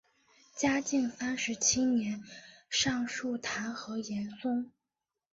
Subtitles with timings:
[0.55, 2.23] 嘉靖三十七年
[2.71, 4.71] 上疏弹劾严嵩。